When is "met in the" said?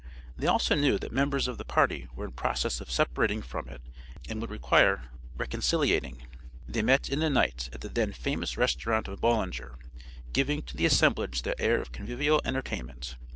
6.81-7.29